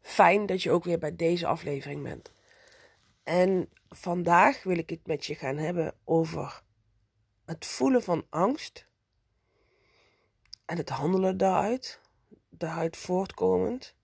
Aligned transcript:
fijn 0.00 0.46
dat 0.46 0.62
je 0.62 0.70
ook 0.70 0.84
weer 0.84 0.98
bij 0.98 1.16
deze 1.16 1.46
aflevering 1.46 2.02
bent. 2.02 2.32
En 3.22 3.68
vandaag 3.88 4.62
wil 4.62 4.78
ik 4.78 4.90
het 4.90 5.06
met 5.06 5.26
je 5.26 5.34
gaan 5.34 5.56
hebben 5.56 5.94
over 6.04 6.62
het 7.44 7.66
voelen 7.66 8.02
van 8.02 8.26
angst 8.28 8.86
en 10.64 10.76
het 10.76 10.88
handelen 10.88 11.36
daaruit, 11.36 12.00
daaruit 12.48 12.96
voortkomend. 12.96 13.94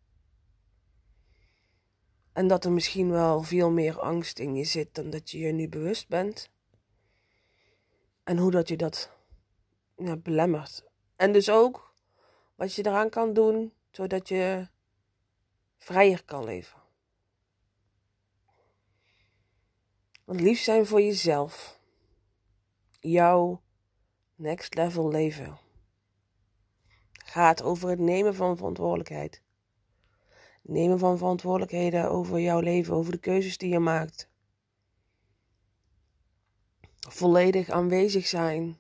En 2.33 2.49
dat 2.49 2.65
er 2.65 2.73
misschien 2.73 3.11
wel 3.11 3.43
veel 3.43 3.71
meer 3.71 4.01
angst 4.01 4.39
in 4.39 4.55
je 4.55 4.65
zit 4.65 4.95
dan 4.95 5.11
dat 5.11 5.31
je 5.31 5.39
je 5.39 5.53
nu 5.53 5.69
bewust 5.69 6.09
bent. 6.09 6.51
En 8.25 8.39
hoe 8.39 8.51
dat 8.51 8.69
je 8.69 8.77
dat 8.77 9.11
ja, 9.97 10.17
belemmert. 10.17 10.85
En 11.17 11.33
dus 11.33 11.51
ook 11.51 11.95
wat 12.55 12.75
je 12.75 12.87
eraan 12.87 13.11
kan 13.11 13.33
doen, 13.33 13.73
zodat 13.91 14.29
je 14.29 14.69
vrijer 15.77 16.25
kan 16.25 16.45
leven. 16.45 16.81
Want 20.25 20.41
lief 20.41 20.61
zijn 20.61 20.87
voor 20.87 21.01
jezelf. 21.01 21.81
Jouw 23.01 23.63
next 24.35 24.75
level 24.75 25.09
leven. 25.09 25.59
Gaat 27.13 27.63
over 27.63 27.89
het 27.89 27.99
nemen 27.99 28.35
van 28.35 28.57
verantwoordelijkheid. 28.57 29.43
Nemen 30.63 30.99
van 30.99 31.19
verantwoordelijkheden 31.19 32.11
over 32.11 32.41
jouw 32.41 32.61
leven, 32.61 32.95
over 32.95 33.13
de 33.13 33.19
keuzes 33.19 33.59
die 33.59 33.69
je 33.69 33.79
maakt. 33.79 34.29
Volledig 37.09 37.69
aanwezig 37.69 38.27
zijn 38.27 38.79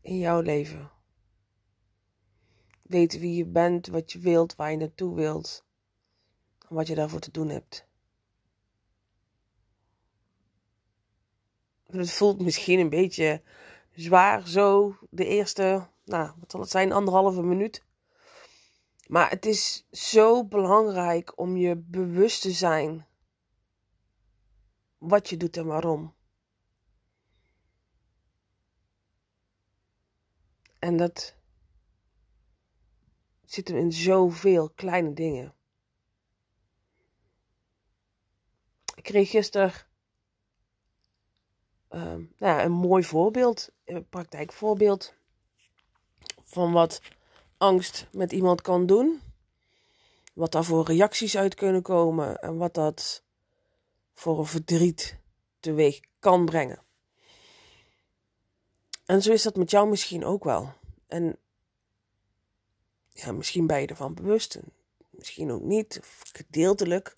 in 0.00 0.18
jouw 0.18 0.40
leven. 0.40 0.90
Weten 2.90 3.20
wie 3.20 3.34
je 3.34 3.46
bent, 3.46 3.86
wat 3.86 4.12
je 4.12 4.18
wilt, 4.18 4.56
waar 4.56 4.70
je 4.70 4.76
naartoe 4.76 5.14
wilt. 5.14 5.64
En 6.68 6.74
wat 6.74 6.86
je 6.86 6.94
daarvoor 6.94 7.20
te 7.20 7.30
doen 7.30 7.48
hebt. 7.48 7.86
Het 11.86 12.10
voelt 12.10 12.40
misschien 12.40 12.78
een 12.78 12.88
beetje 12.88 13.42
zwaar 13.94 14.48
zo 14.48 14.96
de 15.10 15.26
eerste, 15.26 15.88
nou, 16.04 16.32
wat 16.38 16.50
zal 16.50 16.60
het 16.60 16.70
zijn, 16.70 16.92
anderhalve 16.92 17.42
minuut. 17.42 17.84
Maar 19.06 19.30
het 19.30 19.46
is 19.46 19.86
zo 19.90 20.44
belangrijk 20.44 21.38
om 21.38 21.56
je 21.56 21.76
bewust 21.76 22.42
te 22.42 22.50
zijn 22.50 23.06
wat 24.98 25.28
je 25.28 25.36
doet 25.36 25.56
en 25.56 25.66
waarom. 25.66 26.14
En 30.78 30.96
dat 30.96 31.38
zit 33.52 33.68
hem 33.68 33.76
in 33.76 33.92
zoveel 33.92 34.70
kleine 34.74 35.12
dingen. 35.12 35.54
Ik 38.94 39.02
kreeg 39.02 39.30
gisteren 39.30 39.72
uh, 41.90 42.14
nou 42.38 42.60
een 42.60 42.72
mooi 42.72 43.04
voorbeeld, 43.04 43.70
een 43.84 44.08
praktijkvoorbeeld 44.08 45.14
van 46.44 46.72
wat 46.72 47.00
angst 47.56 48.06
met 48.12 48.32
iemand 48.32 48.62
kan 48.62 48.86
doen. 48.86 49.20
Wat 50.34 50.52
daar 50.52 50.64
voor 50.64 50.84
reacties 50.84 51.36
uit 51.36 51.54
kunnen 51.54 51.82
komen 51.82 52.42
en 52.42 52.56
wat 52.56 52.74
dat 52.74 53.22
voor 54.14 54.38
een 54.38 54.46
verdriet 54.46 55.18
teweeg 55.60 56.00
kan 56.18 56.44
brengen. 56.44 56.82
En 59.04 59.22
zo 59.22 59.32
is 59.32 59.42
dat 59.42 59.56
met 59.56 59.70
jou 59.70 59.88
misschien 59.88 60.24
ook 60.24 60.44
wel. 60.44 60.72
En 61.06 61.38
ja, 63.20 63.32
misschien 63.32 63.66
ben 63.66 63.80
je 63.80 63.86
ervan 63.86 64.14
bewust, 64.14 64.60
misschien 65.10 65.50
ook 65.50 65.62
niet, 65.62 65.98
of 66.00 66.22
gedeeltelijk. 66.32 67.16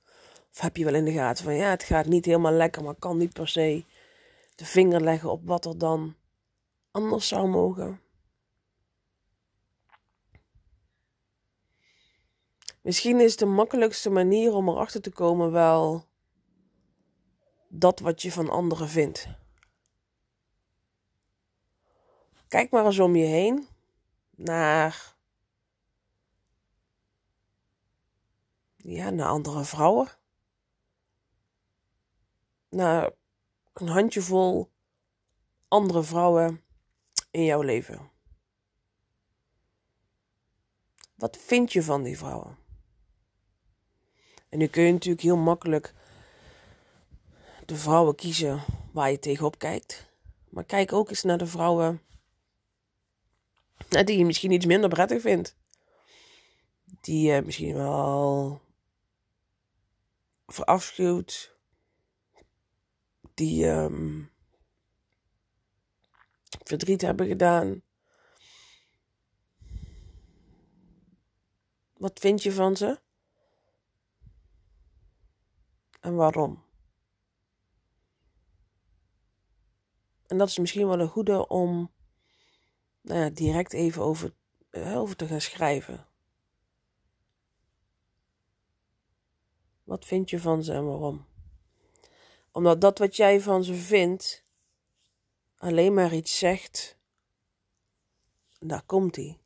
Of 0.50 0.60
heb 0.60 0.76
je 0.76 0.84
wel 0.84 0.94
in 0.94 1.04
de 1.04 1.12
gaten 1.12 1.44
van 1.44 1.54
ja, 1.54 1.70
het 1.70 1.82
gaat 1.82 2.06
niet 2.06 2.24
helemaal 2.24 2.52
lekker, 2.52 2.82
maar 2.82 2.94
kan 2.94 3.16
niet 3.16 3.32
per 3.32 3.48
se 3.48 3.84
de 4.54 4.64
vinger 4.64 5.00
leggen 5.00 5.30
op 5.30 5.46
wat 5.46 5.64
er 5.64 5.78
dan 5.78 6.14
anders 6.90 7.28
zou 7.28 7.48
mogen. 7.48 8.00
Misschien 12.82 13.20
is 13.20 13.36
de 13.36 13.46
makkelijkste 13.46 14.10
manier 14.10 14.52
om 14.52 14.69
erachter 14.69 15.00
te 15.00 15.10
komen 15.10 15.52
wel 15.52 16.04
dat 17.69 18.00
wat 18.00 18.22
je 18.22 18.32
van 18.32 18.50
anderen 18.50 18.88
vindt. 18.88 19.28
Kijk 22.48 22.70
maar 22.70 22.84
eens 22.84 22.98
om 22.98 23.16
je 23.16 23.24
heen 23.24 23.66
naar, 24.30 25.11
ja, 28.82 29.10
naar 29.10 29.28
andere 29.28 29.65
vrouwen. 29.65 30.09
Naar 32.69 33.10
een 33.72 33.88
handjevol 33.88 34.70
andere 35.69 36.03
vrouwen 36.03 36.62
in 37.31 37.44
jouw 37.44 37.60
leven. 37.60 38.10
Wat 41.15 41.37
vind 41.37 41.72
je 41.72 41.82
van 41.82 42.03
die 42.03 42.19
vrouwen? 42.19 42.56
En 44.48 44.59
nu 44.59 44.66
kun 44.66 44.82
je 44.82 44.93
natuurlijk 44.93 45.22
heel 45.22 45.37
makkelijk 45.37 45.94
de 47.66 47.76
vrouwen 47.76 48.14
kiezen 48.14 48.62
waar 48.93 49.10
je 49.10 49.19
tegenop 49.19 49.59
kijkt. 49.59 50.10
Maar 50.49 50.64
kijk 50.64 50.93
ook 50.93 51.09
eens 51.09 51.22
naar 51.22 51.38
de 51.38 51.47
vrouwen 51.47 52.03
die 53.88 54.19
je 54.19 54.25
misschien 54.25 54.50
iets 54.50 54.66
minder 54.66 54.88
prettig 54.88 55.20
vindt. 55.20 55.56
Die 57.00 57.32
je 57.32 57.43
misschien 57.43 57.75
wel 57.75 58.60
verafschuwt. 60.47 61.56
Die 63.34 63.66
um, 63.66 64.32
verdriet 66.64 67.00
hebben 67.00 67.26
gedaan. 67.26 67.82
Wat 71.93 72.19
vind 72.20 72.43
je 72.43 72.52
van 72.52 72.76
ze? 72.76 73.00
En 76.00 76.14
waarom? 76.14 76.64
En 80.26 80.38
dat 80.38 80.49
is 80.49 80.58
misschien 80.58 80.87
wel 80.87 81.00
een 81.00 81.08
goede 81.08 81.49
om 81.49 81.93
nou 83.00 83.20
ja, 83.20 83.31
direct 83.31 83.72
even 83.72 84.02
over, 84.02 84.34
uh, 84.70 84.96
over 84.96 85.16
te 85.16 85.26
gaan 85.26 85.40
schrijven. 85.40 86.06
Wat 89.92 90.04
vind 90.04 90.30
je 90.30 90.40
van 90.40 90.64
ze 90.64 90.72
en 90.72 90.86
waarom? 90.86 91.26
Omdat 92.52 92.80
dat 92.80 92.98
wat 92.98 93.16
jij 93.16 93.40
van 93.40 93.64
ze 93.64 93.74
vindt 93.74 94.44
alleen 95.56 95.94
maar 95.94 96.14
iets 96.14 96.38
zegt. 96.38 96.98
Daar 98.58 98.82
komt 98.82 99.16
hij. 99.16 99.38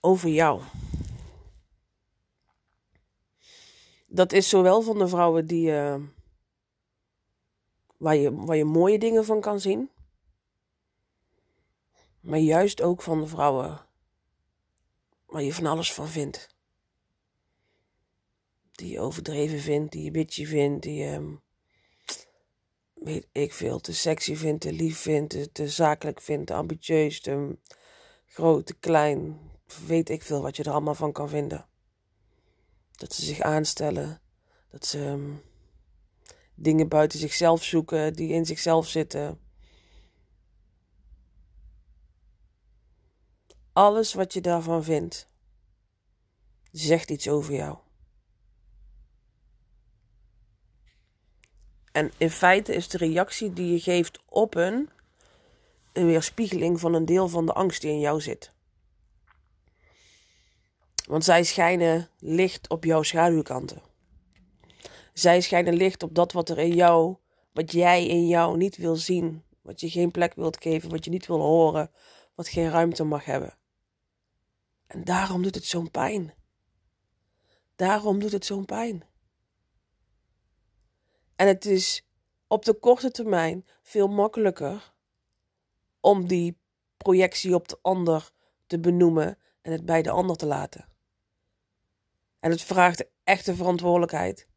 Over 0.00 0.28
jou. 0.28 0.62
Dat 4.06 4.32
is 4.32 4.48
zowel 4.48 4.82
van 4.82 4.98
de 4.98 5.08
vrouwen 5.08 5.46
die, 5.46 5.70
uh, 5.70 6.00
waar, 7.96 8.16
je, 8.16 8.34
waar 8.34 8.56
je 8.56 8.64
mooie 8.64 8.98
dingen 8.98 9.24
van 9.24 9.40
kan 9.40 9.60
zien. 9.60 9.90
Maar 12.20 12.38
juist 12.38 12.82
ook 12.82 13.02
van 13.02 13.20
de 13.20 13.26
vrouwen 13.26 13.86
waar 15.26 15.42
je 15.42 15.54
van 15.54 15.66
alles 15.66 15.92
van 15.92 16.08
vindt. 16.08 16.51
Die 18.82 18.90
je 18.90 19.00
overdreven 19.00 19.60
vindt, 19.60 19.92
die 19.92 20.04
je 20.04 20.10
bitchy 20.10 20.46
vindt, 20.46 20.82
die 20.82 20.94
je, 20.94 21.38
weet 22.94 23.28
ik 23.32 23.52
veel, 23.52 23.80
te 23.80 23.92
sexy 23.92 24.36
vindt, 24.36 24.60
te 24.60 24.72
lief 24.72 24.98
vindt, 24.98 25.54
te, 25.54 25.68
zakelijk 25.68 26.20
vindt, 26.20 26.46
te 26.46 26.54
ambitieus, 26.54 27.20
te 27.20 27.58
groot, 28.26 28.66
te 28.66 28.74
klein. 28.74 29.38
Weet 29.86 30.08
ik 30.08 30.22
veel 30.22 30.42
wat 30.42 30.56
je 30.56 30.62
er 30.62 30.70
allemaal 30.70 30.94
van 30.94 31.12
kan 31.12 31.28
vinden. 31.28 31.66
Dat 32.90 33.12
ze 33.12 33.24
zich 33.24 33.40
aanstellen, 33.40 34.20
dat 34.70 34.86
ze 34.86 34.98
um, 34.98 35.42
dingen 36.54 36.88
buiten 36.88 37.18
zichzelf 37.18 37.64
zoeken 37.64 38.14
die 38.14 38.32
in 38.32 38.46
zichzelf 38.46 38.88
zitten. 38.88 39.40
Alles 43.72 44.14
wat 44.14 44.32
je 44.32 44.40
daarvan 44.40 44.84
vindt, 44.84 45.28
zegt 46.72 47.10
iets 47.10 47.28
over 47.28 47.54
jou. 47.54 47.78
En 51.92 52.12
in 52.16 52.30
feite 52.30 52.74
is 52.74 52.88
de 52.88 52.98
reactie 52.98 53.52
die 53.52 53.72
je 53.72 53.80
geeft 53.80 54.18
op 54.28 54.54
een 54.54 54.88
een 55.92 56.06
weerspiegeling 56.06 56.80
van 56.80 56.94
een 56.94 57.04
deel 57.04 57.28
van 57.28 57.46
de 57.46 57.52
angst 57.52 57.80
die 57.80 57.90
in 57.90 58.00
jou 58.00 58.20
zit. 58.20 58.52
Want 61.06 61.24
zij 61.24 61.44
schijnen 61.44 62.08
licht 62.18 62.68
op 62.68 62.84
jouw 62.84 63.02
schaduwkanten. 63.02 63.82
Zij 65.12 65.40
schijnen 65.40 65.74
licht 65.74 66.02
op 66.02 66.14
dat 66.14 66.32
wat 66.32 66.48
er 66.48 66.58
in 66.58 66.74
jou, 66.74 67.16
wat 67.52 67.72
jij 67.72 68.06
in 68.06 68.26
jou 68.26 68.56
niet 68.56 68.76
wil 68.76 68.96
zien, 68.96 69.42
wat 69.62 69.80
je 69.80 69.90
geen 69.90 70.10
plek 70.10 70.34
wilt 70.34 70.62
geven, 70.62 70.90
wat 70.90 71.04
je 71.04 71.10
niet 71.10 71.26
wil 71.26 71.40
horen, 71.40 71.90
wat 72.34 72.48
geen 72.48 72.70
ruimte 72.70 73.04
mag 73.04 73.24
hebben. 73.24 73.56
En 74.86 75.04
daarom 75.04 75.42
doet 75.42 75.54
het 75.54 75.64
zo'n 75.64 75.90
pijn. 75.90 76.34
Daarom 77.76 78.18
doet 78.18 78.32
het 78.32 78.44
zo'n 78.44 78.64
pijn. 78.64 79.04
En 81.42 81.48
het 81.48 81.64
is 81.64 82.04
op 82.46 82.64
de 82.64 82.74
korte 82.74 83.10
termijn 83.10 83.66
veel 83.80 84.08
makkelijker 84.08 84.94
om 86.00 86.26
die 86.26 86.58
projectie 86.96 87.54
op 87.54 87.68
de 87.68 87.78
ander 87.80 88.32
te 88.66 88.80
benoemen 88.80 89.38
en 89.62 89.72
het 89.72 89.84
bij 89.84 90.02
de 90.02 90.10
ander 90.10 90.36
te 90.36 90.46
laten. 90.46 90.88
En 92.40 92.50
het 92.50 92.62
vraagt 92.62 93.04
echte 93.24 93.54
verantwoordelijkheid 93.54 94.48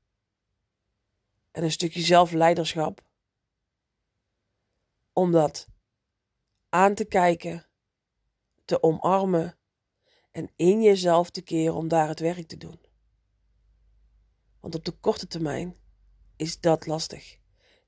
en 1.51 1.63
een 1.63 1.71
stukje 1.71 2.01
zelfleiderschap 2.01 3.03
om 5.13 5.31
dat 5.31 5.67
aan 6.69 6.93
te 6.93 7.05
kijken, 7.05 7.65
te 8.65 8.83
omarmen 8.83 9.57
en 10.31 10.51
in 10.55 10.81
jezelf 10.81 11.29
te 11.29 11.41
keren 11.41 11.75
om 11.75 11.87
daar 11.87 12.07
het 12.07 12.19
werk 12.19 12.47
te 12.47 12.57
doen. 12.57 12.79
Want 14.59 14.75
op 14.75 14.85
de 14.85 14.91
korte 14.91 15.27
termijn 15.27 15.83
is 16.35 16.59
dat 16.59 16.85
lastig, 16.85 17.37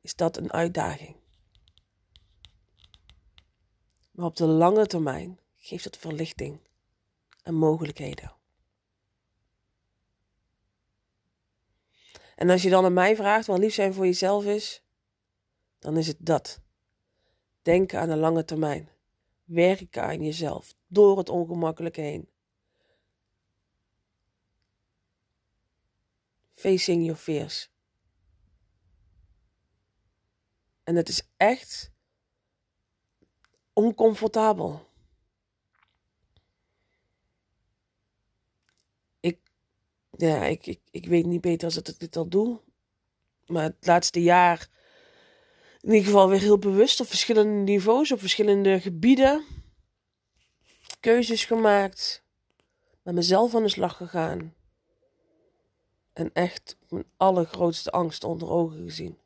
is 0.01 0.15
dat 0.15 0.37
een 0.37 0.51
uitdaging. 0.51 1.15
Maar 4.11 4.25
op 4.25 4.35
de 4.35 4.45
lange 4.45 4.87
termijn 4.87 5.39
geeft 5.57 5.83
het 5.83 5.97
verlichting 5.97 6.59
en 7.43 7.53
mogelijkheden. 7.53 8.35
En 12.35 12.49
als 12.49 12.61
je 12.61 12.69
dan 12.69 12.85
aan 12.85 12.93
mij 12.93 13.15
vraagt 13.15 13.47
wat 13.47 13.59
lief 13.59 13.73
zijn 13.73 13.93
voor 13.93 14.05
jezelf 14.05 14.45
is, 14.45 14.83
dan 15.79 15.97
is 15.97 16.07
het 16.07 16.17
dat. 16.19 16.61
Denken 17.61 17.99
aan 17.99 18.09
de 18.09 18.15
lange 18.15 18.45
termijn. 18.45 18.89
Werken 19.43 20.03
aan 20.03 20.23
jezelf 20.23 20.75
door 20.87 21.17
het 21.17 21.29
ongemakkelijke 21.29 22.01
heen. 22.01 22.29
Facing 26.51 27.03
your 27.03 27.19
fears. 27.19 27.69
En 30.87 30.95
het 30.95 31.09
is 31.09 31.21
echt 31.37 31.91
oncomfortabel. 33.73 34.87
Ik, 39.19 39.39
ja, 40.11 40.43
ik, 40.43 40.65
ik, 40.65 40.79
ik 40.91 41.05
weet 41.05 41.25
niet 41.25 41.41
beter 41.41 41.65
als 41.65 41.75
dat 41.75 41.87
ik 41.87 41.99
dit 41.99 42.15
al 42.15 42.27
doe. 42.27 42.59
Maar 43.45 43.63
het 43.63 43.85
laatste 43.87 44.21
jaar 44.21 44.69
in 45.81 45.89
ieder 45.89 46.05
geval 46.05 46.29
weer 46.29 46.39
heel 46.39 46.57
bewust 46.57 46.99
op 46.99 47.07
verschillende 47.07 47.71
niveaus, 47.71 48.11
op 48.11 48.19
verschillende 48.19 48.81
gebieden. 48.81 49.45
Keuzes 50.99 51.45
gemaakt. 51.45 52.23
Met 53.01 53.15
mezelf 53.15 53.55
aan 53.55 53.63
de 53.63 53.69
slag 53.69 53.97
gegaan. 53.97 54.55
En 56.13 56.33
echt 56.33 56.77
mijn 56.89 57.11
allergrootste 57.17 57.91
angst 57.91 58.23
onder 58.23 58.49
ogen 58.49 58.83
gezien. 58.83 59.25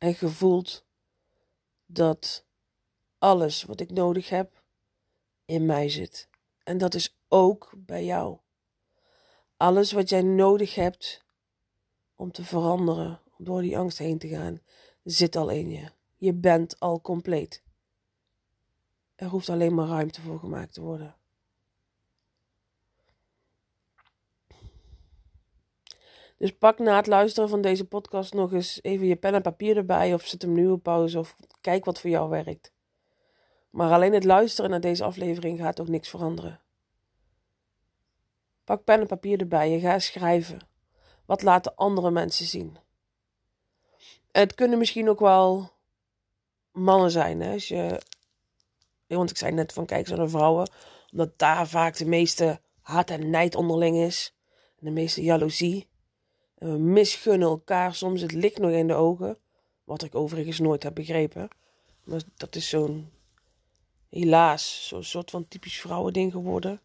En 0.00 0.14
gevoeld 0.14 0.84
dat 1.86 2.44
alles 3.18 3.64
wat 3.64 3.80
ik 3.80 3.90
nodig 3.90 4.28
heb 4.28 4.62
in 5.44 5.66
mij 5.66 5.88
zit. 5.88 6.28
En 6.64 6.78
dat 6.78 6.94
is 6.94 7.18
ook 7.28 7.72
bij 7.76 8.04
jou. 8.04 8.38
Alles 9.56 9.92
wat 9.92 10.08
jij 10.08 10.22
nodig 10.22 10.74
hebt 10.74 11.24
om 12.14 12.32
te 12.32 12.44
veranderen, 12.44 13.20
om 13.38 13.44
door 13.44 13.62
die 13.62 13.78
angst 13.78 13.98
heen 13.98 14.18
te 14.18 14.28
gaan, 14.28 14.60
zit 15.04 15.36
al 15.36 15.48
in 15.48 15.70
je. 15.70 15.90
Je 16.16 16.34
bent 16.34 16.80
al 16.80 17.00
compleet. 17.00 17.62
Er 19.14 19.28
hoeft 19.28 19.48
alleen 19.48 19.74
maar 19.74 19.88
ruimte 19.88 20.20
voor 20.20 20.38
gemaakt 20.38 20.72
te 20.72 20.80
worden. 20.80 21.16
Dus 26.40 26.56
pak 26.56 26.78
na 26.78 26.96
het 26.96 27.06
luisteren 27.06 27.48
van 27.48 27.60
deze 27.60 27.84
podcast 27.84 28.34
nog 28.34 28.52
eens 28.52 28.78
even 28.82 29.06
je 29.06 29.16
pen 29.16 29.34
en 29.34 29.42
papier 29.42 29.76
erbij 29.76 30.14
of 30.14 30.26
zet 30.26 30.42
hem 30.42 30.52
nu 30.52 30.70
op 30.70 30.82
pauze 30.82 31.18
of 31.18 31.36
kijk 31.60 31.84
wat 31.84 32.00
voor 32.00 32.10
jou 32.10 32.28
werkt. 32.28 32.72
Maar 33.70 33.92
alleen 33.92 34.12
het 34.12 34.24
luisteren 34.24 34.70
naar 34.70 34.80
deze 34.80 35.04
aflevering 35.04 35.58
gaat 35.58 35.80
ook 35.80 35.88
niks 35.88 36.08
veranderen. 36.08 36.60
Pak 38.64 38.84
pen 38.84 39.00
en 39.00 39.06
papier 39.06 39.40
erbij 39.40 39.72
en 39.72 39.80
ga 39.80 39.98
schrijven. 39.98 40.58
Wat 41.26 41.42
laten 41.42 41.74
andere 41.74 42.10
mensen 42.10 42.46
zien? 42.46 42.76
Het 44.32 44.54
kunnen 44.54 44.78
misschien 44.78 45.08
ook 45.08 45.20
wel 45.20 45.70
mannen 46.72 47.10
zijn, 47.10 47.40
hè? 47.40 47.52
Als 47.52 47.68
je, 47.68 48.00
want 49.06 49.30
ik 49.30 49.36
zei 49.36 49.52
net 49.52 49.72
van 49.72 49.86
kijk 49.86 50.06
zo 50.06 50.16
naar 50.16 50.28
vrouwen, 50.28 50.70
omdat 51.12 51.38
daar 51.38 51.68
vaak 51.68 51.96
de 51.96 52.06
meeste 52.06 52.60
haat 52.80 53.10
en 53.10 53.30
nijd 53.30 53.54
onderling 53.54 53.96
is. 53.96 54.34
De 54.78 54.90
meeste 54.90 55.22
jaloezie. 55.22 55.89
We 56.60 56.78
misgunnen 56.78 57.48
elkaar 57.48 57.94
soms 57.94 58.20
het 58.20 58.32
licht 58.32 58.58
nog 58.58 58.70
in 58.70 58.86
de 58.86 58.94
ogen. 58.94 59.38
Wat 59.84 60.02
ik 60.02 60.14
overigens 60.14 60.58
nooit 60.58 60.82
heb 60.82 60.94
begrepen. 60.94 61.48
Maar 62.04 62.20
dat 62.36 62.54
is 62.56 62.68
zo'n, 62.68 63.10
helaas, 64.08 64.88
zo'n 64.88 65.04
soort 65.04 65.30
van 65.30 65.48
typisch 65.48 65.80
vrouwending 65.80 66.32
geworden. 66.32 66.80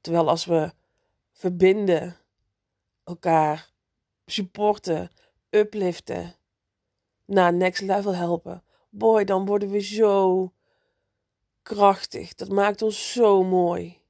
Terwijl 0.00 0.28
als 0.28 0.44
we 0.44 0.72
verbinden, 1.32 2.16
elkaar 3.04 3.70
supporten, 4.26 5.10
upliften, 5.50 6.34
naar 7.24 7.54
next 7.54 7.82
level 7.82 8.14
helpen. 8.14 8.62
Boy, 8.90 9.24
dan 9.24 9.46
worden 9.46 9.70
we 9.70 9.80
zo 9.80 10.52
krachtig. 11.62 12.34
Dat 12.34 12.48
maakt 12.48 12.82
ons 12.82 13.12
zo 13.12 13.44
mooi. 13.44 14.00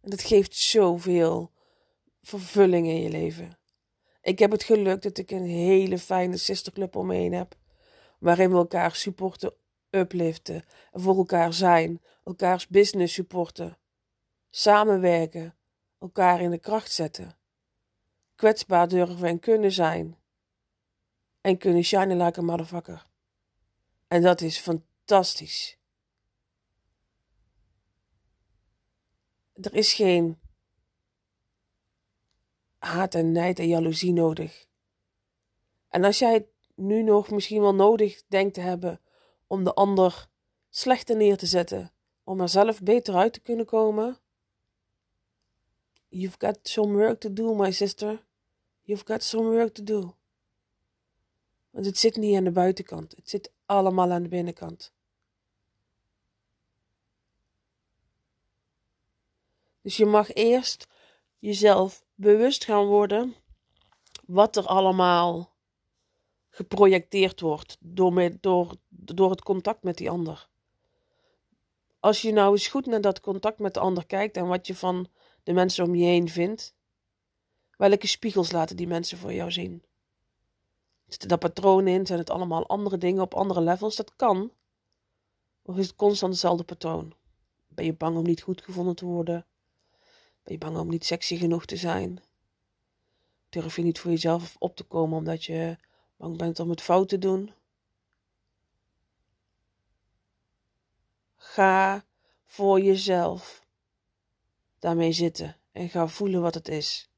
En 0.00 0.10
dat 0.10 0.22
geeft 0.22 0.56
zoveel 0.56 1.50
vervulling 2.26 2.86
in 2.86 3.02
je 3.02 3.08
leven. 3.08 3.58
Ik 4.20 4.38
heb 4.38 4.50
het 4.50 4.62
geluk 4.62 5.02
dat 5.02 5.18
ik 5.18 5.30
een 5.30 5.46
hele 5.46 5.98
fijne 5.98 6.36
sisterclub 6.36 6.96
om 6.96 7.06
me 7.06 7.14
heen 7.14 7.32
heb. 7.32 7.56
Waarin 8.18 8.50
we 8.50 8.56
elkaar 8.56 8.94
supporten, 8.94 9.54
upliften. 9.90 10.64
En 10.92 11.00
voor 11.00 11.16
elkaar 11.16 11.52
zijn. 11.52 12.02
Elkaars 12.24 12.66
business 12.68 13.14
supporten. 13.14 13.78
Samenwerken. 14.50 15.54
Elkaar 15.98 16.40
in 16.40 16.50
de 16.50 16.58
kracht 16.58 16.92
zetten. 16.92 17.36
Kwetsbaar 18.34 18.88
durven 18.88 19.28
en 19.28 19.38
kunnen 19.38 19.72
zijn. 19.72 20.16
En 21.40 21.58
kunnen 21.58 21.84
shinen 21.84 22.22
like 22.22 22.40
a 22.40 22.42
motherfucker. 22.42 23.06
En 24.08 24.22
dat 24.22 24.40
is 24.40 24.58
fantastisch. 24.58 25.78
Er 29.52 29.74
is 29.74 29.92
geen 29.92 30.38
haat 32.86 33.14
en 33.14 33.32
nijd 33.32 33.58
en 33.58 33.68
jaloezie 33.68 34.12
nodig. 34.12 34.66
En 35.88 36.04
als 36.04 36.18
jij 36.18 36.32
het 36.32 36.46
nu 36.74 37.02
nog 37.02 37.30
misschien 37.30 37.60
wel 37.60 37.74
nodig 37.74 38.22
denkt 38.28 38.54
te 38.54 38.60
hebben 38.60 39.00
om 39.46 39.64
de 39.64 39.74
ander 39.74 40.28
slechter 40.70 41.16
neer 41.16 41.36
te 41.36 41.46
zetten, 41.46 41.92
om 42.24 42.40
er 42.40 42.48
zelf 42.48 42.82
beter 42.82 43.14
uit 43.14 43.32
te 43.32 43.40
kunnen 43.40 43.66
komen, 43.66 44.18
you've 46.08 46.36
got 46.38 46.58
some 46.62 46.92
work 46.92 47.20
to 47.20 47.32
do, 47.32 47.54
my 47.54 47.70
sister. 47.70 48.24
You've 48.82 49.04
got 49.06 49.22
some 49.22 49.50
work 49.50 49.74
to 49.74 49.82
do. 49.82 50.14
Want 51.70 51.86
het 51.86 51.98
zit 51.98 52.16
niet 52.16 52.36
aan 52.36 52.44
de 52.44 52.50
buitenkant, 52.50 53.16
het 53.16 53.30
zit 53.30 53.50
allemaal 53.66 54.12
aan 54.12 54.22
de 54.22 54.28
binnenkant. 54.28 54.92
Dus 59.82 59.96
je 59.96 60.06
mag 60.06 60.32
eerst 60.32 60.86
jezelf 61.38 62.05
bewust 62.16 62.64
gaan 62.64 62.86
worden 62.86 63.34
wat 64.26 64.56
er 64.56 64.66
allemaal 64.66 65.54
geprojecteerd 66.50 67.40
wordt 67.40 67.76
door, 67.80 68.30
door, 68.40 68.74
door 68.88 69.30
het 69.30 69.42
contact 69.42 69.82
met 69.82 69.96
die 69.96 70.10
ander. 70.10 70.48
Als 72.00 72.22
je 72.22 72.32
nou 72.32 72.52
eens 72.52 72.68
goed 72.68 72.86
naar 72.86 73.00
dat 73.00 73.20
contact 73.20 73.58
met 73.58 73.74
de 73.74 73.80
ander 73.80 74.06
kijkt 74.06 74.36
en 74.36 74.46
wat 74.46 74.66
je 74.66 74.74
van 74.74 75.08
de 75.42 75.52
mensen 75.52 75.84
om 75.84 75.94
je 75.94 76.04
heen 76.04 76.28
vindt, 76.28 76.74
welke 77.76 78.06
spiegels 78.06 78.52
laten 78.52 78.76
die 78.76 78.86
mensen 78.86 79.18
voor 79.18 79.32
jou 79.32 79.50
zien? 79.50 79.82
Zitten 81.06 81.28
daar 81.28 81.38
patronen 81.38 81.92
in? 81.92 82.06
Zijn 82.06 82.18
het 82.18 82.30
allemaal 82.30 82.66
andere 82.66 82.98
dingen 82.98 83.22
op 83.22 83.34
andere 83.34 83.60
levels? 83.60 83.96
Dat 83.96 84.16
kan. 84.16 84.50
Of 85.62 85.76
is 85.76 85.86
het 85.86 85.96
constant 85.96 86.32
hetzelfde 86.32 86.64
patroon? 86.64 87.14
Ben 87.68 87.84
je 87.84 87.92
bang 87.92 88.16
om 88.16 88.24
niet 88.24 88.42
goed 88.42 88.62
gevonden 88.62 88.96
te 88.96 89.04
worden? 89.04 89.46
Ben 90.46 90.54
je 90.54 90.60
bang 90.60 90.76
om 90.76 90.88
niet 90.88 91.04
sexy 91.04 91.36
genoeg 91.36 91.64
te 91.64 91.76
zijn? 91.76 92.22
Durf 93.48 93.76
je 93.76 93.82
niet 93.82 93.98
voor 93.98 94.10
jezelf 94.10 94.56
op 94.58 94.76
te 94.76 94.84
komen 94.84 95.18
omdat 95.18 95.44
je 95.44 95.76
bang 96.16 96.36
bent 96.36 96.60
om 96.60 96.70
het 96.70 96.80
fout 96.80 97.08
te 97.08 97.18
doen? 97.18 97.52
Ga 101.36 102.04
voor 102.44 102.80
jezelf 102.80 103.62
daarmee 104.78 105.12
zitten 105.12 105.56
en 105.72 105.88
ga 105.88 106.06
voelen 106.08 106.40
wat 106.40 106.54
het 106.54 106.68
is. 106.68 107.10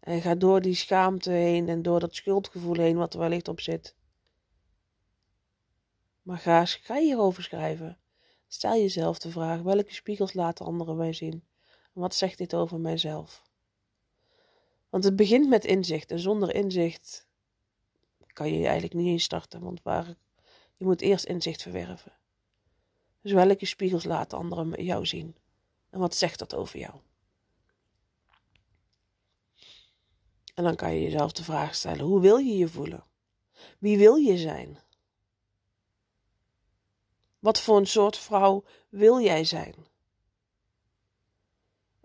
En 0.00 0.20
ga 0.20 0.34
door 0.34 0.60
die 0.60 0.74
schaamte 0.74 1.30
heen 1.30 1.68
en 1.68 1.82
door 1.82 2.00
dat 2.00 2.14
schuldgevoel 2.14 2.76
heen 2.76 2.96
wat 2.96 3.14
er 3.14 3.20
wellicht 3.20 3.48
op 3.48 3.60
zit. 3.60 3.94
Maar 6.22 6.38
ga, 6.38 6.64
ga 6.64 6.96
hierover 6.96 7.42
schrijven. 7.42 7.98
Stel 8.48 8.74
jezelf 8.74 9.18
de 9.18 9.30
vraag: 9.30 9.62
welke 9.62 9.94
spiegels 9.94 10.32
laten 10.32 10.66
anderen 10.66 10.96
mij 10.96 11.12
zien? 11.12 11.47
Wat 11.98 12.14
zegt 12.14 12.38
dit 12.38 12.54
over 12.54 12.80
mijzelf? 12.80 13.42
Want 14.88 15.04
het 15.04 15.16
begint 15.16 15.48
met 15.48 15.64
inzicht 15.64 16.10
en 16.10 16.18
zonder 16.18 16.54
inzicht 16.54 17.26
kan 18.32 18.52
je 18.52 18.64
eigenlijk 18.64 18.94
niet 18.94 19.06
eens 19.06 19.22
starten, 19.22 19.60
want 19.60 19.82
waar, 19.82 20.14
je 20.76 20.84
moet 20.84 21.00
eerst 21.00 21.24
inzicht 21.24 21.62
verwerven. 21.62 22.12
Dus 23.20 23.32
welke 23.32 23.66
spiegels 23.66 24.04
laten 24.04 24.38
anderen 24.38 24.84
jou 24.84 25.06
zien? 25.06 25.36
En 25.90 26.00
wat 26.00 26.14
zegt 26.14 26.38
dat 26.38 26.54
over 26.54 26.78
jou? 26.78 26.94
En 30.54 30.64
dan 30.64 30.76
kan 30.76 30.94
je 30.94 31.02
jezelf 31.02 31.32
de 31.32 31.44
vraag 31.44 31.74
stellen: 31.74 32.04
hoe 32.04 32.20
wil 32.20 32.36
je 32.36 32.56
je 32.56 32.68
voelen? 32.68 33.04
Wie 33.78 33.98
wil 33.98 34.14
je 34.14 34.38
zijn? 34.38 34.78
Wat 37.38 37.60
voor 37.60 37.76
een 37.76 37.86
soort 37.86 38.18
vrouw 38.18 38.64
wil 38.88 39.20
jij 39.20 39.44
zijn? 39.44 39.74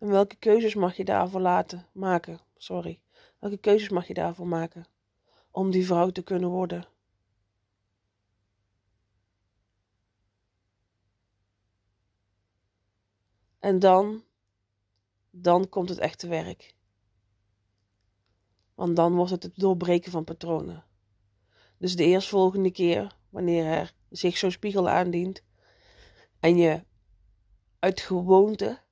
En 0.04 0.10
welke 0.10 0.36
keuzes 0.36 0.76
mag 0.76 0.96
je 0.98 1.06
daarvoor 1.06 1.42
laten 1.42 1.88
maken? 1.92 2.40
Sorry. 2.58 3.00
Welke 3.40 3.58
keuzes 3.58 3.90
mag 3.90 4.08
je 4.08 4.14
daarvoor 4.14 4.48
maken 4.48 4.86
om 5.52 5.72
die 5.72 5.86
vrouw 5.86 6.10
te 6.10 6.24
kunnen 6.24 6.50
worden? 6.50 6.88
En 13.60 13.80
dan, 13.80 14.24
dan 15.30 15.70
komt 15.70 15.90
het 15.90 15.98
echte 15.98 16.28
werk. 16.28 16.76
Want 18.76 18.96
dan 18.96 19.14
wordt 19.14 19.32
het 19.32 19.44
het 19.44 19.56
doorbreken 19.56 20.12
van 20.12 20.24
patronen. 20.24 20.84
Dus 21.78 21.96
de 21.96 22.04
eerstvolgende 22.04 22.72
keer, 22.72 23.18
wanneer 23.30 23.66
er 23.66 23.94
zich 24.10 24.38
zo'n 24.38 24.52
spiegel 24.52 24.90
aandient 24.90 25.44
en 26.40 26.58
je 26.58 26.84
uit 27.80 28.00
gewoonte 28.00 28.83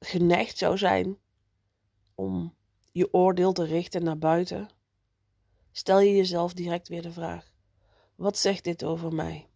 geneigd 0.00 0.58
zou 0.58 0.78
zijn 0.78 1.18
om 2.14 2.54
je 2.92 3.12
oordeel 3.12 3.52
te 3.52 3.64
richten 3.64 4.04
naar 4.04 4.18
buiten, 4.18 4.68
stel 5.70 6.00
je 6.00 6.16
jezelf 6.16 6.52
direct 6.54 6.88
weer 6.88 7.02
de 7.02 7.12
vraag: 7.12 7.52
wat 8.14 8.38
zegt 8.38 8.64
dit 8.64 8.84
over 8.84 9.14
mij? 9.14 9.48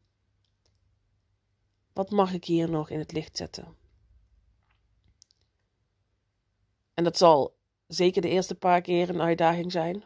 Wat 1.92 2.10
mag 2.10 2.32
ik 2.32 2.44
hier 2.44 2.70
nog 2.70 2.90
in 2.90 2.98
het 2.98 3.12
licht 3.12 3.36
zetten? 3.36 3.76
En 6.94 7.04
dat 7.04 7.16
zal 7.16 7.56
zeker 7.86 8.22
de 8.22 8.28
eerste 8.28 8.54
paar 8.54 8.80
keer 8.80 9.08
een 9.08 9.20
uitdaging 9.20 9.72
zijn. 9.72 10.04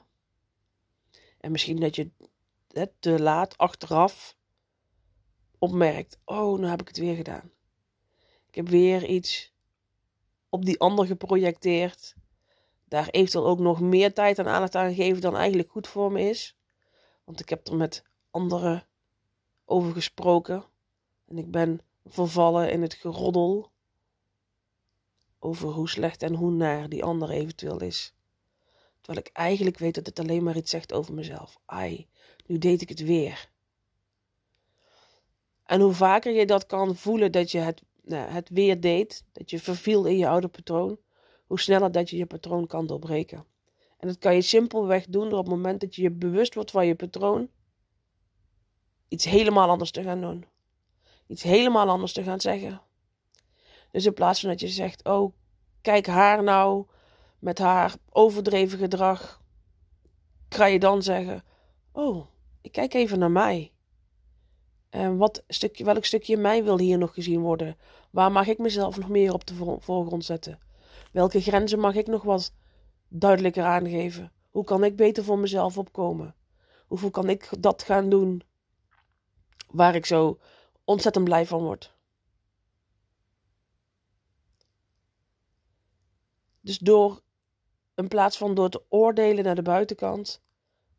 En 1.40 1.50
misschien 1.50 1.80
dat 1.80 1.96
je 1.96 2.10
het 2.68 2.92
te 2.98 3.20
laat 3.20 3.58
achteraf 3.58 4.36
opmerkt: 5.58 6.18
oh, 6.24 6.58
nu 6.58 6.66
heb 6.66 6.80
ik 6.80 6.88
het 6.88 6.98
weer 6.98 7.16
gedaan. 7.16 7.50
Ik 8.46 8.54
heb 8.54 8.68
weer 8.68 9.04
iets 9.04 9.56
op 10.48 10.64
die 10.64 10.80
ander 10.80 11.06
geprojecteerd. 11.06 12.14
Daar 12.84 13.08
eventueel 13.08 13.46
ook 13.46 13.58
nog 13.58 13.80
meer 13.80 14.14
tijd 14.14 14.38
en 14.38 14.46
aandacht 14.46 14.74
aan 14.74 14.94
gegeven 14.94 15.20
dan 15.20 15.36
eigenlijk 15.36 15.70
goed 15.70 15.88
voor 15.88 16.12
me 16.12 16.20
is. 16.20 16.56
Want 17.24 17.40
ik 17.40 17.48
heb 17.48 17.66
er 17.66 17.76
met 17.76 18.04
anderen 18.30 18.86
over 19.64 19.92
gesproken. 19.92 20.64
En 21.26 21.38
ik 21.38 21.50
ben 21.50 21.80
vervallen 22.04 22.70
in 22.70 22.82
het 22.82 22.94
geroddel 22.94 23.70
over 25.38 25.68
hoe 25.68 25.88
slecht 25.88 26.22
en 26.22 26.34
hoe 26.34 26.50
naar 26.50 26.88
die 26.88 27.04
ander 27.04 27.30
eventueel 27.30 27.80
is. 27.80 28.14
Terwijl 29.00 29.26
ik 29.26 29.32
eigenlijk 29.32 29.78
weet 29.78 29.94
dat 29.94 30.06
het 30.06 30.18
alleen 30.18 30.42
maar 30.42 30.56
iets 30.56 30.70
zegt 30.70 30.92
over 30.92 31.14
mezelf. 31.14 31.58
Ai, 31.64 32.08
nu 32.46 32.58
deed 32.58 32.82
ik 32.82 32.88
het 32.88 33.00
weer. 33.00 33.50
En 35.64 35.80
hoe 35.80 35.92
vaker 35.92 36.32
je 36.32 36.46
dat 36.46 36.66
kan 36.66 36.96
voelen 36.96 37.32
dat 37.32 37.50
je 37.50 37.58
het, 37.58 37.82
nou, 38.08 38.30
het 38.30 38.48
weer 38.48 38.80
deed, 38.80 39.24
dat 39.32 39.50
je 39.50 39.58
verviel 39.58 40.04
in 40.04 40.18
je 40.18 40.28
oude 40.28 40.48
patroon, 40.48 40.98
hoe 41.46 41.60
sneller 41.60 41.92
dat 41.92 42.10
je 42.10 42.16
je 42.16 42.26
patroon 42.26 42.66
kan 42.66 42.86
doorbreken. 42.86 43.44
En 43.98 44.08
dat 44.08 44.18
kan 44.18 44.34
je 44.34 44.42
simpelweg 44.42 45.06
doen 45.06 45.28
door 45.28 45.38
op 45.38 45.44
het 45.44 45.54
moment 45.54 45.80
dat 45.80 45.94
je 45.94 46.02
je 46.02 46.10
bewust 46.10 46.54
wordt 46.54 46.70
van 46.70 46.86
je 46.86 46.94
patroon, 46.94 47.48
iets 49.08 49.24
helemaal 49.24 49.68
anders 49.68 49.90
te 49.90 50.02
gaan 50.02 50.20
doen. 50.20 50.44
Iets 51.26 51.42
helemaal 51.42 51.88
anders 51.88 52.12
te 52.12 52.22
gaan 52.22 52.40
zeggen. 52.40 52.82
Dus 53.90 54.06
in 54.06 54.14
plaats 54.14 54.40
van 54.40 54.48
dat 54.48 54.60
je 54.60 54.68
zegt: 54.68 55.04
Oh, 55.04 55.32
kijk 55.80 56.06
haar 56.06 56.42
nou 56.42 56.86
met 57.38 57.58
haar 57.58 57.94
overdreven 58.10 58.78
gedrag, 58.78 59.42
ga 60.48 60.66
je 60.66 60.78
dan 60.78 61.02
zeggen: 61.02 61.44
Oh, 61.92 62.26
ik 62.60 62.72
kijk 62.72 62.94
even 62.94 63.18
naar 63.18 63.30
mij. 63.30 63.72
En 64.90 65.16
wat 65.16 65.44
stukje, 65.48 65.84
welk 65.84 66.04
stukje 66.04 66.36
mij 66.36 66.64
wil 66.64 66.78
hier 66.78 66.98
nog 66.98 67.14
gezien 67.14 67.40
worden? 67.40 67.76
Waar 68.10 68.32
mag 68.32 68.46
ik 68.46 68.58
mezelf 68.58 68.98
nog 68.98 69.08
meer 69.08 69.32
op 69.32 69.46
de 69.46 69.54
voorgrond 69.78 70.24
zetten? 70.24 70.58
Welke 71.12 71.40
grenzen 71.40 71.78
mag 71.78 71.94
ik 71.94 72.06
nog 72.06 72.22
wat 72.22 72.54
duidelijker 73.08 73.64
aangeven? 73.64 74.32
Hoe 74.50 74.64
kan 74.64 74.84
ik 74.84 74.96
beter 74.96 75.24
voor 75.24 75.38
mezelf 75.38 75.78
opkomen? 75.78 76.34
Hoeveel 76.86 77.10
kan 77.10 77.28
ik 77.28 77.48
dat 77.58 77.82
gaan 77.82 78.08
doen 78.08 78.42
waar 79.70 79.94
ik 79.94 80.06
zo 80.06 80.38
ontzettend 80.84 81.24
blij 81.24 81.46
van 81.46 81.62
word? 81.62 81.96
Dus 86.60 86.78
door, 86.78 87.20
in 87.94 88.08
plaats 88.08 88.38
van 88.38 88.54
door 88.54 88.68
te 88.68 88.82
oordelen 88.88 89.44
naar 89.44 89.54
de 89.54 89.62
buitenkant, 89.62 90.42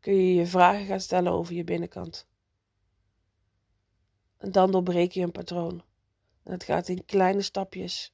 kun 0.00 0.14
je 0.14 0.34
je 0.34 0.46
vragen 0.46 0.86
gaan 0.86 1.00
stellen 1.00 1.32
over 1.32 1.54
je 1.54 1.64
binnenkant. 1.64 2.28
En 4.40 4.52
dan 4.52 4.70
doorbreek 4.70 5.12
je 5.12 5.22
een 5.22 5.32
patroon. 5.32 5.82
En 6.42 6.52
het 6.52 6.64
gaat 6.64 6.88
in 6.88 7.04
kleine 7.04 7.42
stapjes, 7.42 8.12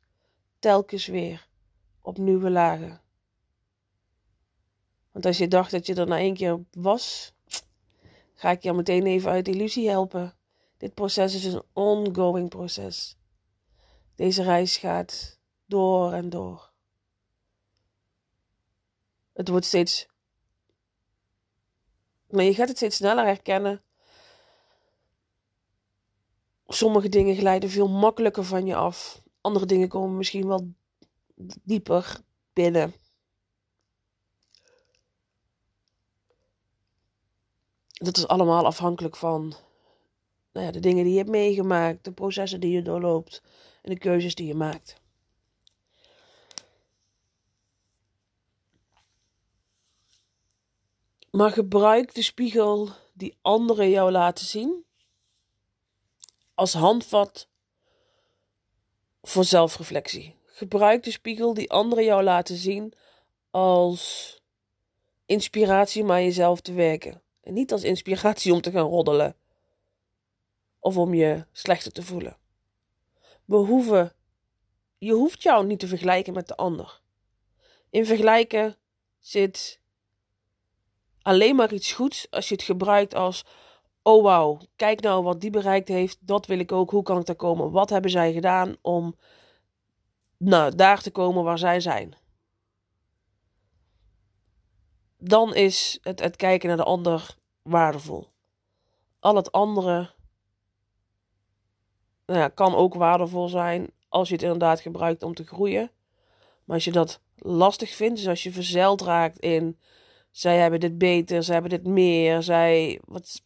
telkens 0.59 1.07
weer, 1.07 1.49
op 2.01 2.19
nieuwe 2.19 2.51
lagen. 2.51 3.01
Want 5.13 5.27
als 5.27 5.39
je 5.39 5.49
dacht 5.49 5.71
dat 5.71 5.87
je 5.87 5.95
er 5.95 6.07
na 6.07 6.19
één 6.19 6.35
keer 6.35 6.65
was, 6.71 7.35
ga 8.35 8.51
ik 8.51 8.63
je 8.63 8.73
meteen 8.73 9.07
even 9.07 9.31
uit 9.31 9.49
illusie 9.49 9.89
helpen. 9.89 10.37
Dit 10.77 10.95
proces 10.95 11.35
is 11.35 11.45
een 11.45 11.63
ongoing 11.73 12.49
proces. 12.49 13.17
Deze 14.15 14.43
reis 14.43 14.77
gaat 14.77 15.39
door 15.67 16.13
en 16.13 16.31
door. 16.31 16.71
Het 19.33 19.49
wordt 19.49 19.67
steeds. 19.67 20.09
Maar 22.31 22.45
je 22.45 22.55
gaat 22.55 22.69
het 22.69 22.77
steeds 22.77 22.97
sneller 22.97 23.25
herkennen. 23.25 23.83
Sommige 26.77 27.09
dingen 27.09 27.37
glijden 27.37 27.71
veel 27.71 27.89
makkelijker 27.89 28.45
van 28.45 28.67
je 28.67 28.75
af. 28.75 29.23
Andere 29.41 29.67
dingen 29.67 29.89
komen 29.89 30.17
misschien 30.17 30.47
wel 30.47 30.73
dieper 31.63 32.21
binnen. 32.53 32.95
Dat 37.93 38.17
is 38.17 38.27
allemaal 38.27 38.65
afhankelijk 38.65 39.17
van 39.17 39.55
nou 40.53 40.67
ja, 40.67 40.73
de 40.73 40.81
dingen 40.81 41.05
die 41.05 41.13
je 41.13 41.19
hebt 41.19 41.31
meegemaakt, 41.31 42.05
de 42.05 42.13
processen 42.13 42.61
die 42.61 42.73
je 42.73 42.83
doorloopt 42.83 43.43
en 43.83 43.91
de 43.91 43.99
keuzes 43.99 44.35
die 44.35 44.47
je 44.47 44.55
maakt. 44.55 45.01
Maar 51.31 51.51
gebruik 51.51 52.15
de 52.15 52.23
spiegel 52.23 52.89
die 53.13 53.39
anderen 53.43 53.91
jou 53.91 54.11
laten 54.11 54.47
zien 54.47 54.86
als 56.57 56.75
handvat 56.75 57.49
voor 59.23 59.45
zelfreflectie. 59.45 60.37
Gebruik 60.45 61.03
de 61.03 61.11
spiegel 61.11 61.55
die 61.55 61.71
anderen 61.71 62.05
jou 62.05 62.23
laten 62.23 62.57
zien 62.57 62.93
als 63.51 64.35
inspiratie 65.27 66.03
om 66.03 66.11
aan 66.11 66.25
jezelf 66.25 66.61
te 66.61 66.73
werken. 66.73 67.23
En 67.41 67.55
niet 67.55 67.73
als 67.73 67.83
inspiratie 67.83 68.53
om 68.53 68.61
te 68.61 68.71
gaan 68.71 68.87
roddelen. 68.87 69.37
Of 70.81 70.97
om 70.97 71.15
je 71.15 71.47
slechter 71.53 71.93
te 71.93 72.03
voelen. 72.03 72.37
Je 74.99 75.13
hoeft 75.13 75.43
jou 75.43 75.67
niet 75.67 75.79
te 75.79 75.89
vergelijken 75.89 76.33
met 76.33 76.49
de 76.49 76.57
ander. 76.57 77.01
In 77.91 78.07
vergelijken 78.07 78.77
zit 79.19 79.81
alleen 81.23 81.57
maar 81.57 81.73
iets 81.73 81.93
goeds 81.93 82.31
als 82.31 82.49
je 82.49 82.55
het 82.55 82.65
gebruikt 82.65 83.15
als: 83.15 83.45
oh 84.07 84.23
wauw, 84.23 84.59
kijk 84.77 85.01
nou 85.01 85.23
wat 85.23 85.41
die 85.41 85.51
bereikt 85.51 85.89
heeft, 85.89 86.19
dat 86.21 86.47
wil 86.47 86.59
ik 86.59 86.73
ook, 86.73 86.91
hoe 86.91 87.03
kan 87.03 87.19
ik 87.19 87.27
daar 87.27 87.37
komen? 87.37 87.71
Wat 87.71 87.91
hebben 87.91 88.11
zij 88.11 88.33
gedaan 88.33 88.77
om 88.83 89.17
nou, 90.37 90.75
daar 90.75 91.03
te 91.03 91.11
komen 91.11 91.45
waar 91.45 91.59
zij 91.59 91.81
zijn? 91.81 92.17
Dan 95.19 95.55
is 95.55 95.99
het, 96.03 96.21
het 96.21 96.37
kijken 96.37 96.69
naar 96.69 96.77
de 96.77 96.85
ander 96.85 97.37
waardevol. 97.63 98.29
Al 99.21 99.37
het 99.37 99.53
andere 99.53 100.11
nou 102.27 102.41
ja, 102.41 102.49
kan 102.49 102.75
ook 102.75 102.95
waardevol 102.95 103.49
zijn 103.49 103.91
als 104.09 104.29
je 104.29 104.35
het 104.35 104.43
inderdaad 104.43 104.81
gebruikt 104.81 105.23
om 105.23 105.35
te 105.35 105.47
groeien. 105.47 105.91
Maar 106.65 106.77
als 106.77 106.85
je 106.85 106.93
dat 106.93 107.21
lastig 107.37 107.95
vindt, 107.95 108.17
dus 108.17 108.29
als 108.29 108.43
je 108.43 108.53
verzeild 108.53 109.01
raakt 109.01 109.39
in 109.39 109.79
zij 110.31 110.59
hebben 110.59 110.81
dit 110.81 110.99
beter, 110.99 111.43
zij 111.43 111.55
hebben 111.55 111.73
dit 111.73 111.87
meer, 111.87 112.43
zij. 112.43 113.01
Wat, 113.05 113.43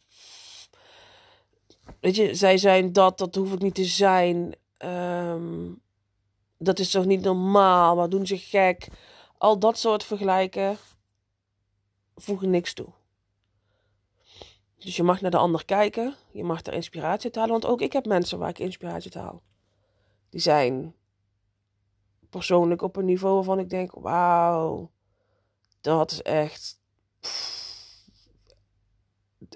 weet 1.99 2.15
je, 2.15 2.35
zij 2.35 2.57
zijn 2.57 2.93
dat, 2.93 3.17
dat 3.17 3.35
hoef 3.35 3.53
ik 3.53 3.61
niet 3.61 3.75
te 3.75 3.85
zijn. 3.85 4.55
Ehm, 4.77 5.69
dat 6.57 6.79
is 6.79 6.91
toch 6.91 7.05
niet 7.05 7.21
normaal, 7.21 7.95
maar 7.95 8.09
doen 8.09 8.27
ze 8.27 8.37
gek. 8.37 8.87
Al 9.37 9.59
dat 9.59 9.77
soort 9.77 10.03
vergelijken 10.03 10.77
voegen 12.15 12.49
niks 12.49 12.73
toe. 12.73 12.87
Dus 14.77 14.95
je 14.95 15.03
mag 15.03 15.21
naar 15.21 15.31
de 15.31 15.37
ander 15.37 15.65
kijken, 15.65 16.15
je 16.31 16.43
mag 16.43 16.65
er 16.65 16.73
inspiratie 16.73 17.25
uit 17.25 17.35
halen, 17.35 17.51
want 17.51 17.65
ook 17.65 17.81
ik 17.81 17.93
heb 17.93 18.05
mensen 18.05 18.39
waar 18.39 18.49
ik 18.49 18.59
inspiratie 18.59 19.15
uit 19.15 19.23
haal. 19.23 19.41
Die 20.29 20.41
zijn 20.41 20.95
persoonlijk 22.29 22.81
op 22.81 22.95
een 22.95 23.05
niveau 23.05 23.35
waarvan 23.35 23.59
ik 23.59 23.69
denk: 23.69 23.91
wauw, 23.91 24.91
dat 25.81 26.11
is 26.11 26.21
echt 26.21 26.79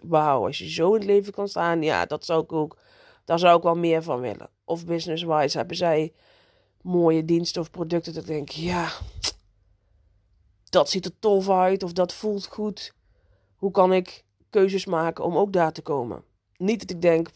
wauw, 0.03 0.45
als 0.45 0.57
je 0.57 0.69
zo 0.69 0.87
in 0.87 0.99
het 0.99 1.09
leven 1.09 1.33
kan 1.33 1.47
staan, 1.47 1.81
ja, 1.81 2.05
dat 2.05 2.25
zou 2.25 2.43
ik 2.43 2.51
ook, 2.51 2.77
daar 3.25 3.39
zou 3.39 3.57
ik 3.57 3.63
wel 3.63 3.75
meer 3.75 4.03
van 4.03 4.19
willen. 4.19 4.49
Of 4.63 4.85
business-wise 4.85 5.57
hebben 5.57 5.77
zij 5.77 6.13
mooie 6.81 7.25
diensten 7.25 7.61
of 7.61 7.71
producten 7.71 8.13
dat 8.13 8.23
ik 8.23 8.29
denk, 8.29 8.49
ja, 8.49 8.91
dat 10.69 10.89
ziet 10.89 11.05
er 11.05 11.19
tof 11.19 11.49
uit 11.49 11.83
of 11.83 11.93
dat 11.93 12.13
voelt 12.13 12.45
goed. 12.45 12.93
Hoe 13.55 13.71
kan 13.71 13.93
ik 13.93 14.25
keuzes 14.49 14.85
maken 14.85 15.23
om 15.23 15.37
ook 15.37 15.53
daar 15.53 15.71
te 15.71 15.81
komen? 15.81 16.23
Niet 16.57 16.79
dat 16.79 16.89
ik 16.89 17.01
denk, 17.01 17.29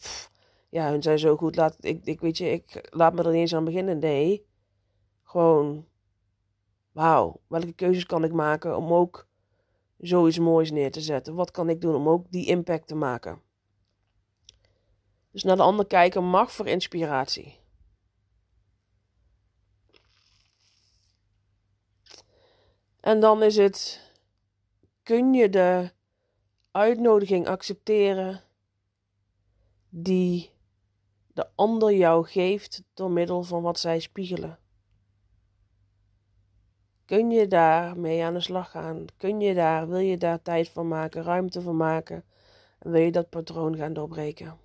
ja, 0.68 0.90
hun 0.90 1.02
zijn 1.02 1.18
zo 1.18 1.36
goed, 1.36 1.56
laat, 1.56 1.76
ik, 1.80 2.04
ik 2.04 2.20
weet 2.20 2.38
je, 2.38 2.50
ik 2.50 2.88
laat 2.90 3.12
me 3.12 3.22
er 3.22 3.30
niet 3.30 3.40
eens 3.40 3.54
aan 3.54 3.64
beginnen. 3.64 3.98
Nee, 3.98 4.46
gewoon, 5.22 5.86
wauw, 6.92 7.40
welke 7.46 7.72
keuzes 7.72 8.06
kan 8.06 8.24
ik 8.24 8.32
maken 8.32 8.76
om 8.76 8.92
ook 8.92 9.28
zoiets 10.00 10.38
moois 10.38 10.70
neer 10.70 10.90
te 10.90 11.00
zetten? 11.00 11.34
Wat 11.34 11.50
kan 11.50 11.68
ik 11.68 11.80
doen 11.80 11.94
om 11.94 12.08
ook 12.08 12.30
die 12.30 12.46
impact 12.46 12.86
te 12.86 12.94
maken? 12.94 13.42
Dus 15.30 15.42
naar 15.42 15.56
de 15.56 15.62
ander 15.62 15.86
kijken 15.86 16.24
mag 16.24 16.52
voor 16.52 16.66
inspiratie. 16.66 17.58
En 23.00 23.20
dan 23.20 23.42
is 23.42 23.56
het: 23.56 24.00
kun 25.02 25.34
je 25.34 25.48
de 25.48 25.92
uitnodiging 26.70 27.46
accepteren 27.46 28.42
die 29.88 30.50
de 31.32 31.48
ander 31.54 31.92
jou 31.92 32.26
geeft 32.26 32.82
door 32.94 33.10
middel 33.10 33.42
van 33.42 33.62
wat 33.62 33.78
zij 33.78 34.00
spiegelen? 34.00 34.59
Kun 37.10 37.30
je 37.30 37.46
daar 37.46 37.98
mee 37.98 38.24
aan 38.24 38.34
de 38.34 38.40
slag 38.40 38.70
gaan? 38.70 39.04
Kun 39.16 39.40
je 39.40 39.54
daar, 39.54 39.88
wil 39.88 39.98
je 39.98 40.16
daar 40.16 40.42
tijd 40.42 40.68
van 40.68 40.88
maken, 40.88 41.22
ruimte 41.22 41.62
van 41.62 41.76
maken? 41.76 42.24
En 42.78 42.90
wil 42.90 43.00
je 43.00 43.12
dat 43.12 43.28
patroon 43.28 43.76
gaan 43.76 43.92
doorbreken? 43.92 44.58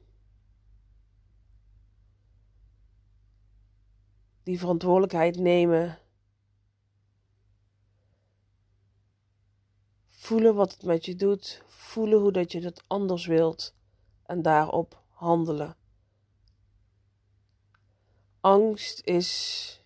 Die 4.44 4.60
verantwoordelijkheid 4.60 5.38
nemen. 5.38 6.00
Voelen 10.10 10.56
wat 10.56 10.72
het 10.72 10.84
met 10.84 11.06
je 11.06 11.16
doet. 11.16 11.64
Voelen 11.68 12.20
hoe 12.20 12.32
dat 12.32 12.52
je 12.52 12.64
het 12.64 12.84
anders 12.88 13.26
wilt. 13.26 13.76
En 14.26 14.42
daarop 14.42 15.04
handelen. 15.10 15.76
Angst 18.40 19.02
is 19.06 19.85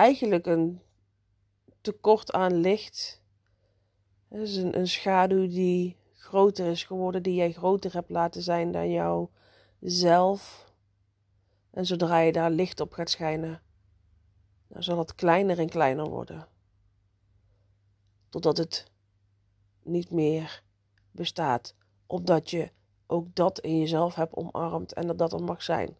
eigenlijk 0.00 0.46
een 0.46 0.80
tekort 1.80 2.32
aan 2.32 2.54
licht. 2.54 3.22
Het 4.28 4.40
is 4.40 4.56
een, 4.56 4.88
schaduw 4.88 5.48
die 5.48 5.96
groter 6.14 6.66
is 6.66 6.84
geworden, 6.84 7.22
die 7.22 7.34
jij 7.34 7.52
groter 7.52 7.92
hebt 7.92 8.10
laten 8.10 8.42
zijn 8.42 8.72
dan 8.72 8.90
jouzelf. 9.80 10.72
En 11.70 11.86
zodra 11.86 12.18
je 12.18 12.32
daar 12.32 12.50
licht 12.50 12.80
op 12.80 12.92
gaat 12.92 13.10
schijnen, 13.10 13.62
dan 14.68 14.82
zal 14.82 14.98
het 14.98 15.14
kleiner 15.14 15.58
en 15.58 15.68
kleiner 15.68 16.08
worden. 16.08 16.48
Totdat 18.28 18.56
het 18.56 18.90
niet 19.82 20.10
meer 20.10 20.62
bestaat. 21.10 21.74
Opdat 22.06 22.50
je 22.50 22.70
ook 23.06 23.34
dat 23.34 23.58
in 23.58 23.78
jezelf 23.78 24.14
hebt 24.14 24.34
omarmd 24.34 24.92
en 24.92 25.06
dat 25.06 25.18
dat 25.18 25.32
er 25.32 25.42
mag 25.42 25.62
zijn. 25.62 25.96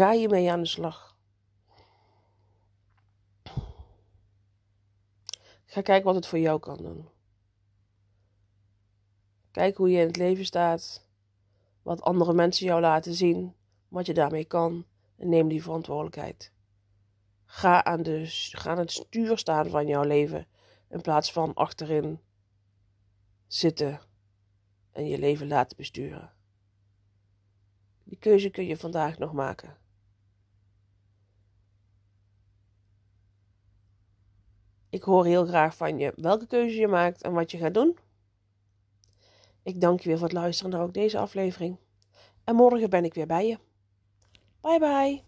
Ga 0.00 0.12
je 0.12 0.28
mee 0.28 0.50
aan 0.50 0.60
de 0.60 0.66
slag. 0.66 1.16
Ga 5.64 5.80
kijken 5.82 6.04
wat 6.04 6.14
het 6.14 6.26
voor 6.26 6.38
jou 6.38 6.60
kan 6.60 6.76
doen. 6.76 7.08
Kijk 9.50 9.76
hoe 9.76 9.90
je 9.90 10.00
in 10.00 10.06
het 10.06 10.16
leven 10.16 10.44
staat. 10.44 11.08
Wat 11.82 12.02
andere 12.02 12.32
mensen 12.32 12.66
jou 12.66 12.80
laten 12.80 13.14
zien. 13.14 13.54
Wat 13.88 14.06
je 14.06 14.14
daarmee 14.14 14.44
kan. 14.44 14.86
En 15.16 15.28
neem 15.28 15.48
die 15.48 15.62
verantwoordelijkheid. 15.62 16.52
Ga 17.44 17.84
aan, 17.84 18.02
de, 18.02 18.24
ga 18.50 18.70
aan 18.70 18.78
het 18.78 18.92
stuur 18.92 19.38
staan 19.38 19.68
van 19.70 19.86
jouw 19.86 20.04
leven. 20.04 20.46
In 20.88 21.00
plaats 21.00 21.32
van 21.32 21.54
achterin 21.54 22.20
zitten 23.46 24.00
en 24.92 25.06
je 25.06 25.18
leven 25.18 25.48
laten 25.48 25.76
besturen. 25.76 26.32
Die 28.04 28.18
keuze 28.18 28.50
kun 28.50 28.66
je 28.66 28.76
vandaag 28.76 29.18
nog 29.18 29.32
maken. 29.32 29.79
Ik 34.90 35.02
hoor 35.02 35.24
heel 35.24 35.46
graag 35.46 35.76
van 35.76 35.98
je 35.98 36.12
welke 36.16 36.46
keuze 36.46 36.76
je 36.76 36.88
maakt 36.88 37.22
en 37.22 37.32
wat 37.32 37.50
je 37.50 37.58
gaat 37.58 37.74
doen. 37.74 37.98
Ik 39.62 39.80
dank 39.80 40.00
je 40.00 40.08
weer 40.08 40.18
voor 40.18 40.26
het 40.26 40.36
luisteren 40.36 40.72
naar 40.72 40.82
ook 40.82 40.94
deze 40.94 41.18
aflevering. 41.18 41.76
En 42.44 42.54
morgen 42.54 42.90
ben 42.90 43.04
ik 43.04 43.14
weer 43.14 43.26
bij 43.26 43.46
je. 43.46 43.58
Bye 44.60 44.78
bye. 44.78 45.22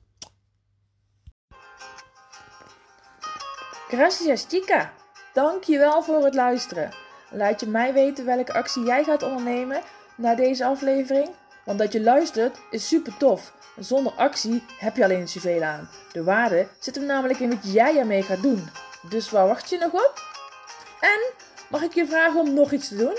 Gracias 3.88 4.46
chica. 4.48 4.92
Dank 5.32 5.64
je 5.64 5.78
wel 5.78 6.02
voor 6.02 6.24
het 6.24 6.34
luisteren. 6.34 6.90
Laat 7.30 7.60
je 7.60 7.66
mij 7.66 7.92
weten 7.92 8.24
welke 8.24 8.52
actie 8.52 8.84
jij 8.84 9.04
gaat 9.04 9.22
ondernemen 9.22 9.82
na 10.16 10.34
deze 10.34 10.64
aflevering. 10.64 11.30
Want 11.64 11.78
dat 11.78 11.92
je 11.92 12.02
luistert 12.02 12.58
is 12.70 12.88
super 12.88 13.16
tof. 13.16 13.54
Zonder 13.78 14.12
actie 14.12 14.62
heb 14.78 14.96
je 14.96 15.04
alleen 15.04 15.28
zoveel 15.28 15.62
aan. 15.62 15.88
De 16.12 16.24
waarde 16.24 16.68
zit 16.78 16.94
hem 16.94 17.06
namelijk 17.06 17.38
in 17.38 17.50
wat 17.50 17.72
jij 17.72 17.98
ermee 17.98 18.22
gaat 18.22 18.42
doen. 18.42 18.68
Dus 19.08 19.30
waar 19.30 19.46
wacht 19.46 19.70
je 19.70 19.78
nog 19.78 19.92
op? 19.92 20.22
En 21.00 21.20
mag 21.70 21.82
ik 21.82 21.94
je 21.94 22.06
vragen 22.06 22.40
om 22.40 22.54
nog 22.54 22.72
iets 22.72 22.88
te 22.88 22.96
doen? 22.96 23.16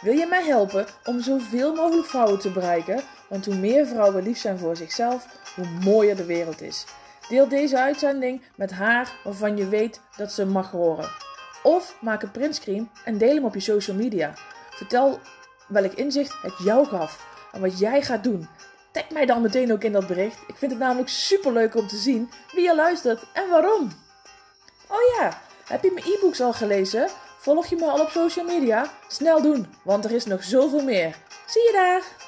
Wil 0.00 0.14
je 0.14 0.26
mij 0.26 0.44
helpen 0.44 0.86
om 1.04 1.20
zoveel 1.20 1.74
mogelijk 1.74 2.08
vrouwen 2.08 2.38
te 2.38 2.50
bereiken? 2.50 3.02
Want 3.28 3.46
hoe 3.46 3.54
meer 3.54 3.86
vrouwen 3.86 4.22
lief 4.22 4.38
zijn 4.38 4.58
voor 4.58 4.76
zichzelf, 4.76 5.26
hoe 5.54 5.66
mooier 5.84 6.16
de 6.16 6.24
wereld 6.24 6.60
is. 6.60 6.84
Deel 7.28 7.48
deze 7.48 7.78
uitzending 7.78 8.42
met 8.54 8.70
haar 8.70 9.12
waarvan 9.24 9.56
je 9.56 9.68
weet 9.68 10.00
dat 10.16 10.32
ze 10.32 10.46
mag 10.46 10.70
horen. 10.70 11.10
Of 11.62 11.96
maak 12.00 12.22
een 12.22 12.30
printscreen 12.30 12.90
en 13.04 13.18
deel 13.18 13.34
hem 13.34 13.44
op 13.44 13.54
je 13.54 13.60
social 13.60 13.96
media. 13.96 14.32
Vertel 14.70 15.20
welk 15.68 15.92
inzicht 15.92 16.42
het 16.42 16.58
jou 16.64 16.86
gaf 16.86 17.26
en 17.52 17.60
wat 17.60 17.78
jij 17.78 18.02
gaat 18.02 18.24
doen. 18.24 18.48
Tag 18.90 19.10
mij 19.10 19.26
dan 19.26 19.42
meteen 19.42 19.72
ook 19.72 19.84
in 19.84 19.92
dat 19.92 20.06
bericht. 20.06 20.38
Ik 20.46 20.56
vind 20.56 20.70
het 20.70 20.80
namelijk 20.80 21.08
super 21.08 21.52
leuk 21.52 21.74
om 21.74 21.86
te 21.86 21.96
zien 21.96 22.30
wie 22.52 22.64
je 22.64 22.74
luistert 22.74 23.24
en 23.32 23.48
waarom. 23.48 24.01
Oh 24.92 25.16
ja, 25.18 25.40
heb 25.66 25.82
je 25.82 25.90
mijn 25.92 26.06
e-books 26.06 26.40
al 26.40 26.52
gelezen? 26.52 27.08
Volg 27.38 27.66
je 27.66 27.76
me 27.76 27.90
al 27.90 28.00
op 28.00 28.10
social 28.10 28.44
media? 28.44 28.92
Snel 29.08 29.42
doen, 29.42 29.74
want 29.82 30.04
er 30.04 30.10
is 30.10 30.24
nog 30.24 30.44
zoveel 30.44 30.82
meer. 30.82 31.16
Zie 31.46 31.62
je 31.62 31.72
daar! 31.72 32.21